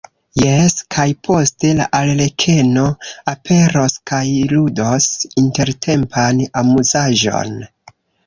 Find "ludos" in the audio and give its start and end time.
4.53-5.09